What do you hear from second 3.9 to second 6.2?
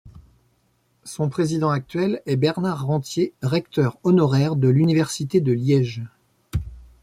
honoraire de l’Université de Liège.